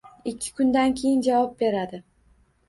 [0.29, 2.01] Ikki kundan keyin javob beradi.